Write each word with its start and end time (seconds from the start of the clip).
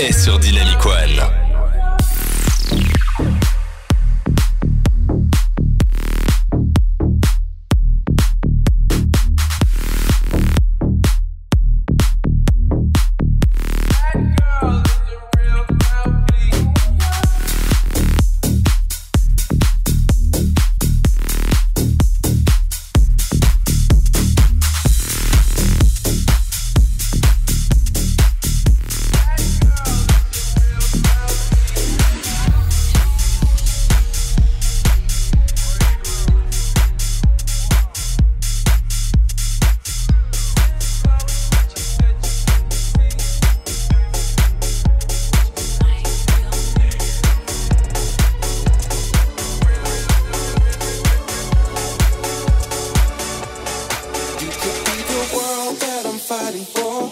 est 0.00 0.12
sur 0.12 0.38
Dynamic 0.38 0.84
One. 0.86 1.47
fighting 56.28 56.66
for. 56.76 57.10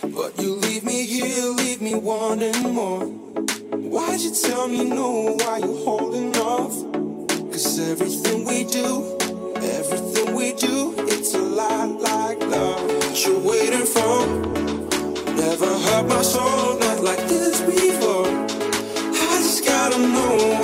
But 0.00 0.40
you 0.42 0.54
leave 0.54 0.82
me 0.82 1.04
here, 1.04 1.44
leave 1.44 1.82
me 1.82 1.94
wanting 1.94 2.72
more. 2.72 3.04
Why'd 3.04 4.20
you 4.20 4.32
tell 4.34 4.66
me 4.66 4.82
no? 4.82 5.36
Why 5.40 5.58
you 5.58 5.76
holding 5.84 6.34
off? 6.38 6.72
Cause 7.52 7.78
everything 7.78 8.46
we 8.46 8.64
do, 8.64 9.18
everything 9.60 10.34
we 10.34 10.54
do, 10.54 10.94
it's 11.00 11.34
a 11.34 11.38
lot 11.38 12.00
like 12.00 12.40
love. 12.40 12.82
What 12.82 13.26
you're 13.26 13.40
waiting 13.40 13.86
for. 13.94 14.16
Never 15.34 15.70
hurt 15.86 16.06
my 16.08 16.22
soul, 16.22 16.78
not 16.78 17.00
like 17.00 17.28
this 17.28 17.60
before. 17.60 18.26
I 18.26 19.36
just 19.42 19.66
gotta 19.66 19.98
know. 19.98 20.63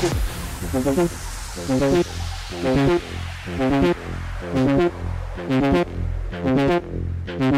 Thank 0.00 0.14
you. 7.42 7.57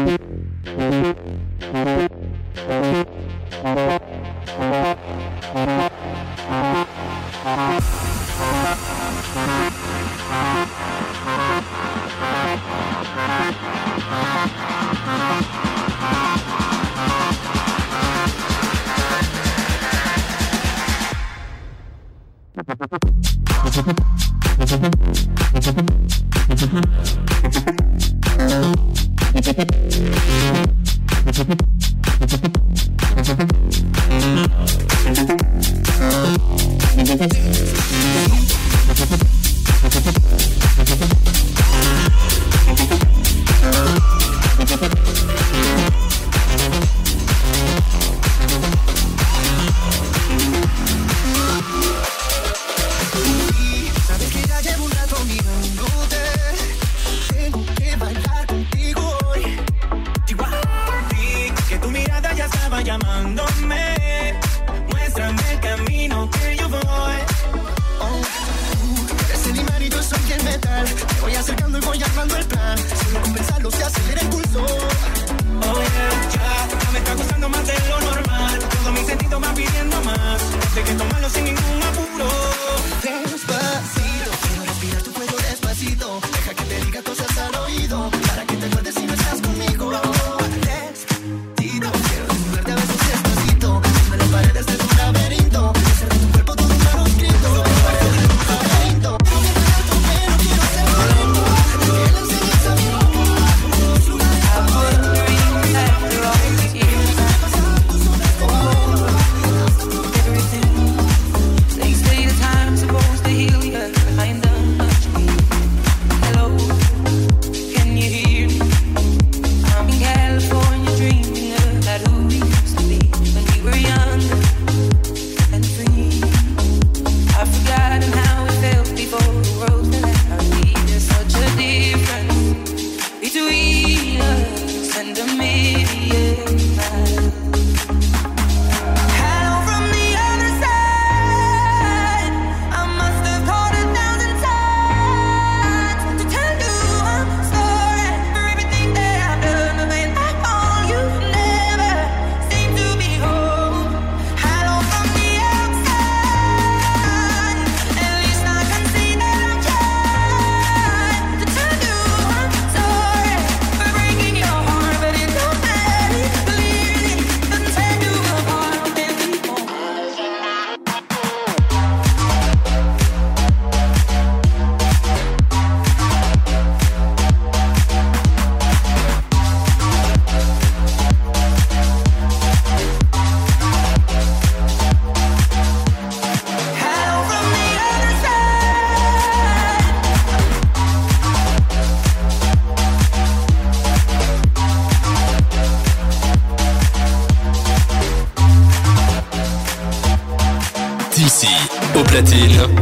Yeah. 202.29 202.80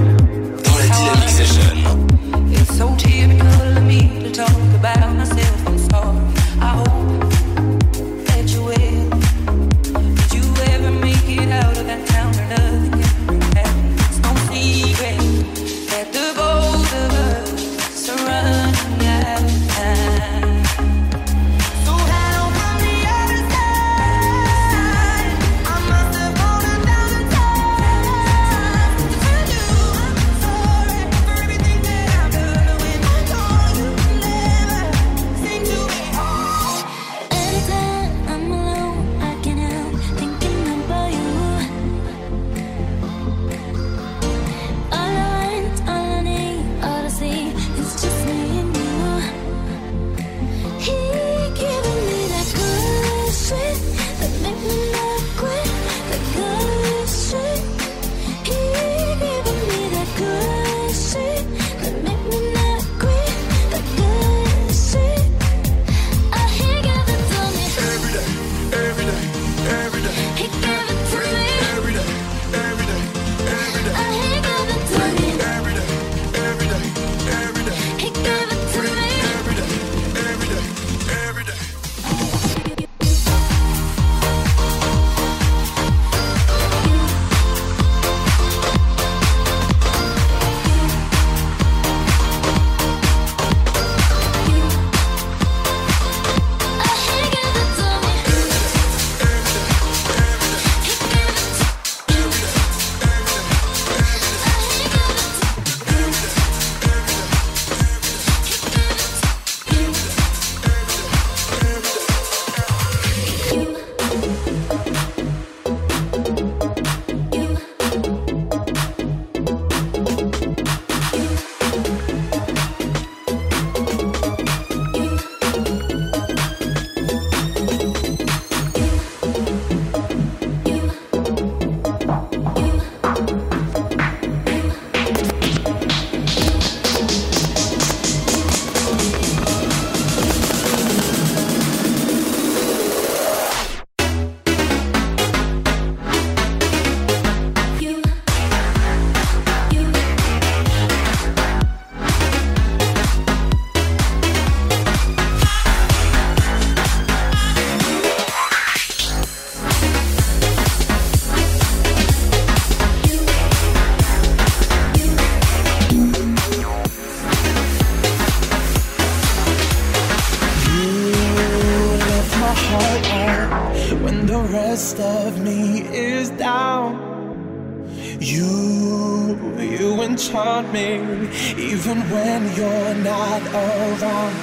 Enchant 180.59 180.73
me, 180.73 181.27
even 181.57 182.01
when 182.09 182.55
you're 182.55 182.95
not 182.95 183.41
around. 183.53 184.35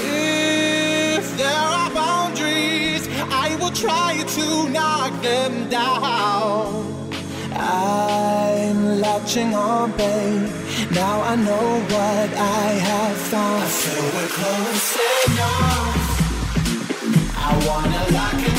If 0.00 1.36
there 1.36 1.48
are 1.48 1.90
boundaries, 1.90 3.08
I 3.30 3.56
will 3.60 3.70
try 3.70 4.22
to 4.26 4.68
knock 4.70 5.22
them 5.22 5.68
down. 5.68 7.12
I'm 7.54 9.00
latching 9.00 9.54
on, 9.54 9.92
babe. 9.92 10.50
Now 10.92 11.20
I 11.22 11.36
know 11.36 11.80
what 11.92 12.30
I 12.34 12.68
have 12.88 13.16
found. 13.16 13.62
I 13.62 13.66
feel 13.66 14.04
we're 14.14 14.28
close 14.38 14.96
enough. 15.26 16.18
I 17.36 17.52
wanna 17.66 18.02
lock 18.12 18.40
it 18.48 18.57